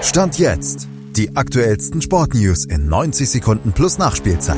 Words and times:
Stand 0.00 0.38
jetzt. 0.38 0.88
Die 1.16 1.36
aktuellsten 1.36 2.00
Sportnews 2.00 2.64
in 2.64 2.88
90 2.88 3.28
Sekunden 3.28 3.72
plus 3.72 3.98
Nachspielzeit. 3.98 4.56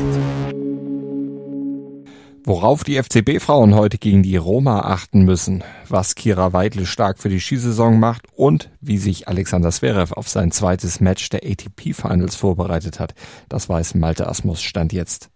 Worauf 2.44 2.84
die 2.84 3.02
FCB-Frauen 3.02 3.74
heute 3.74 3.96
gegen 3.96 4.22
die 4.22 4.36
Roma 4.36 4.80
achten 4.80 5.24
müssen, 5.24 5.64
was 5.88 6.14
Kira 6.14 6.52
Weidle 6.52 6.84
stark 6.84 7.18
für 7.18 7.30
die 7.30 7.40
Skisaison 7.40 7.98
macht 7.98 8.26
und 8.36 8.70
wie 8.80 8.98
sich 8.98 9.28
Alexander 9.28 9.70
Zverev 9.70 10.12
auf 10.14 10.28
sein 10.28 10.52
zweites 10.52 11.00
Match 11.00 11.30
der 11.30 11.42
ATP-Finals 11.42 12.36
vorbereitet 12.36 13.00
hat, 13.00 13.14
das 13.48 13.68
weiß 13.68 13.94
Malte 13.94 14.28
Asmus 14.28 14.60
Stand 14.62 14.92
jetzt. 14.92 15.30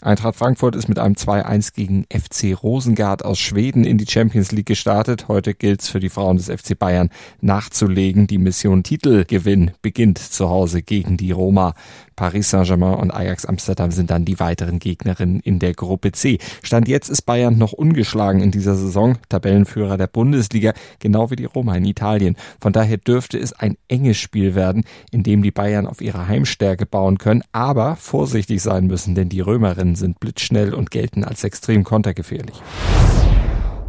Eintracht 0.00 0.36
Frankfurt 0.36 0.76
ist 0.76 0.88
mit 0.88 1.00
einem 1.00 1.16
2-1 1.16 1.74
gegen 1.74 2.04
FC 2.04 2.56
Rosengard 2.62 3.24
aus 3.24 3.40
Schweden 3.40 3.82
in 3.82 3.98
die 3.98 4.06
Champions 4.08 4.52
League 4.52 4.66
gestartet. 4.66 5.26
Heute 5.26 5.54
gilt 5.54 5.82
es 5.82 5.88
für 5.88 5.98
die 5.98 6.08
Frauen 6.08 6.36
des 6.36 6.46
FC 6.46 6.78
Bayern 6.78 7.10
nachzulegen. 7.40 8.28
Die 8.28 8.38
Mission 8.38 8.84
Titelgewinn 8.84 9.72
beginnt 9.82 10.18
zu 10.18 10.48
Hause 10.48 10.82
gegen 10.82 11.16
die 11.16 11.32
Roma. 11.32 11.74
Paris 12.14 12.50
Saint-Germain 12.50 12.94
und 12.94 13.12
Ajax 13.12 13.44
Amsterdam 13.44 13.92
sind 13.92 14.10
dann 14.10 14.24
die 14.24 14.40
weiteren 14.40 14.80
Gegnerinnen 14.80 15.38
in 15.38 15.60
der 15.60 15.72
Gruppe 15.72 16.10
C. 16.10 16.38
Stand 16.64 16.88
jetzt 16.88 17.08
ist 17.10 17.22
Bayern 17.22 17.58
noch 17.58 17.72
ungeschlagen 17.72 18.40
in 18.40 18.50
dieser 18.50 18.74
Saison, 18.74 19.18
Tabellenführer 19.28 19.96
der 19.96 20.08
Bundesliga, 20.08 20.74
genau 20.98 21.30
wie 21.30 21.36
die 21.36 21.44
Roma 21.44 21.76
in 21.76 21.84
Italien. 21.84 22.36
Von 22.60 22.72
daher 22.72 22.96
dürfte 22.96 23.38
es 23.38 23.52
ein 23.52 23.76
enges 23.86 24.16
Spiel 24.16 24.56
werden, 24.56 24.82
in 25.12 25.22
dem 25.22 25.42
die 25.42 25.52
Bayern 25.52 25.86
auf 25.86 26.00
ihre 26.00 26.26
Heimstärke 26.26 26.86
bauen 26.86 27.18
können, 27.18 27.44
aber 27.52 27.94
vorsichtig 27.94 28.62
sein 28.62 28.88
müssen, 28.88 29.14
denn 29.14 29.28
die 29.28 29.40
Römerinnen 29.40 29.87
sind 29.94 30.20
blitzschnell 30.20 30.74
und 30.74 30.90
gelten 30.90 31.24
als 31.24 31.44
extrem 31.44 31.84
kontergefährlich. 31.84 32.62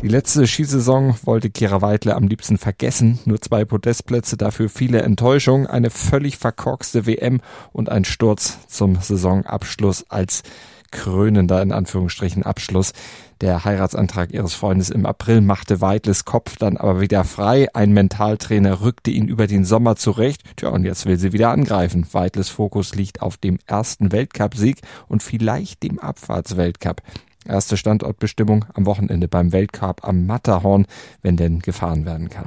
Die 0.02 0.08
letzte 0.08 0.48
Skisaison 0.48 1.16
wollte 1.24 1.50
Kira 1.50 1.82
Weidle 1.82 2.16
am 2.16 2.28
liebsten 2.28 2.58
vergessen. 2.58 3.20
Nur 3.26 3.42
zwei 3.42 3.66
Podestplätze, 3.66 4.38
dafür 4.38 4.70
viele 4.70 5.02
Enttäuschungen, 5.02 5.68
eine 5.68 5.90
völlig 5.90 6.38
verkorkste 6.38 7.06
WM 7.06 7.42
und 7.74 7.90
ein 7.90 8.06
Sturz 8.06 8.60
zum 8.68 8.96
Saisonabschluss 8.96 10.06
als 10.08 10.44
krönender 10.92 11.62
in 11.62 11.72
Anführungsstrichen 11.72 12.44
Abschluss. 12.44 12.94
Der 13.42 13.64
Heiratsantrag 13.64 14.34
ihres 14.34 14.54
Freundes 14.54 14.90
im 14.90 15.06
April 15.06 15.42
machte 15.42 15.80
Weidles 15.80 16.26
Kopf 16.26 16.58
dann 16.58 16.76
aber 16.78 17.00
wieder 17.00 17.24
frei. 17.24 17.68
Ein 17.74 17.94
Mentaltrainer 17.94 18.82
rückte 18.82 19.12
ihn 19.12 19.28
über 19.28 19.48
den 19.48 19.64
Sommer 19.64 19.96
zurecht. 19.96 20.42
Tja, 20.58 20.70
und 20.70 20.84
jetzt 20.84 21.06
will 21.06 21.18
sie 21.18 21.32
wieder 21.32 21.52
angreifen. 21.52 22.06
Weidles 22.12 22.50
Fokus 22.50 22.96
liegt 22.96 23.22
auf 23.22 23.38
dem 23.38 23.60
ersten 23.66 24.12
Weltcupsieg 24.12 24.82
und 25.08 25.24
vielleicht 25.24 25.84
dem 25.84 26.00
Abfahrtsweltcup. 26.00 27.02
Erste 27.46 27.78
Standortbestimmung 27.78 28.66
am 28.74 28.86
Wochenende 28.86 29.28
beim 29.28 29.54
Weltcup 29.54 30.08
am 30.08 30.26
Matterhorn, 30.26 30.86
wenn 31.22 31.38
denn 31.38 31.60
gefahren 31.60 32.06
werden 32.06 32.30
kann. 32.30 32.46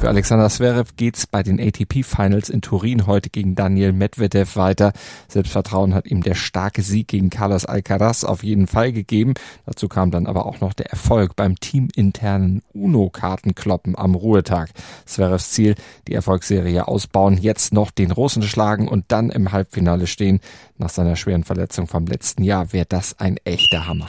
Für 0.00 0.08
Alexander 0.08 0.48
Zverev 0.48 0.92
geht's 0.96 1.26
bei 1.26 1.42
den 1.42 1.60
ATP 1.60 2.04
Finals 2.04 2.48
in 2.48 2.62
Turin 2.62 3.06
heute 3.06 3.28
gegen 3.28 3.54
Daniel 3.54 3.92
Medvedev 3.92 4.56
weiter. 4.56 4.94
Selbstvertrauen 5.28 5.92
hat 5.92 6.06
ihm 6.06 6.22
der 6.22 6.34
starke 6.34 6.80
Sieg 6.80 7.08
gegen 7.08 7.28
Carlos 7.28 7.66
Alcaraz 7.66 8.24
auf 8.24 8.42
jeden 8.42 8.66
Fall 8.66 8.92
gegeben. 8.92 9.34
Dazu 9.66 9.88
kam 9.88 10.10
dann 10.10 10.26
aber 10.26 10.46
auch 10.46 10.60
noch 10.60 10.72
der 10.72 10.86
Erfolg 10.86 11.36
beim 11.36 11.60
teaminternen 11.60 12.62
UNO-Kartenkloppen 12.72 13.94
am 13.94 14.14
Ruhetag. 14.14 14.70
Zverevs 15.04 15.50
Ziel, 15.50 15.74
die 16.08 16.14
Erfolgsserie 16.14 16.88
ausbauen, 16.88 17.36
jetzt 17.36 17.74
noch 17.74 17.90
den 17.90 18.10
Russen 18.10 18.42
schlagen 18.42 18.88
und 18.88 19.04
dann 19.08 19.28
im 19.28 19.52
Halbfinale 19.52 20.06
stehen. 20.06 20.40
Nach 20.78 20.88
seiner 20.88 21.16
schweren 21.16 21.44
Verletzung 21.44 21.86
vom 21.86 22.06
letzten 22.06 22.42
Jahr 22.42 22.72
wäre 22.72 22.86
das 22.88 23.20
ein 23.20 23.36
echter 23.44 23.86
Hammer. 23.86 24.08